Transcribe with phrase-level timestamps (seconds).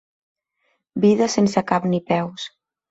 [1.05, 2.53] Vides sense cap ni peus.